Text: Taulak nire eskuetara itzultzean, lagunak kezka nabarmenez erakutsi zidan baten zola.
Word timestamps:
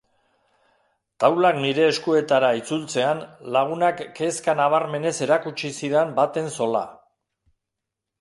Taulak 1.23 1.57
nire 1.65 1.83
eskuetara 1.89 2.49
itzultzean, 2.59 3.21
lagunak 3.57 4.01
kezka 4.21 4.55
nabarmenez 4.61 5.13
erakutsi 5.27 5.71
zidan 5.81 6.17
baten 6.21 6.51
zola. 6.59 6.83